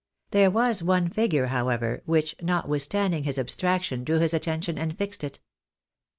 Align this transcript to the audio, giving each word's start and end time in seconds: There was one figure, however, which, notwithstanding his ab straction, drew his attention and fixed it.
There 0.31 0.49
was 0.49 0.81
one 0.81 1.11
figure, 1.11 1.45
however, 1.45 2.01
which, 2.07 2.35
notwithstanding 2.41 3.23
his 3.23 3.37
ab 3.37 3.49
straction, 3.49 4.03
drew 4.03 4.17
his 4.17 4.33
attention 4.33 4.79
and 4.79 4.97
fixed 4.97 5.23
it. 5.23 5.39